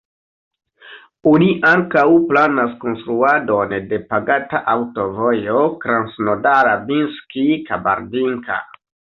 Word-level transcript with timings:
Oni 1.31 1.49
ankaŭ 1.71 2.05
planas 2.31 2.73
konstruadon 2.85 3.75
de 3.93 3.99
pagata 4.15 4.63
aŭtovojo 4.77 5.61
Krasnodar-Abinsk-Kabardinka. 5.85 8.59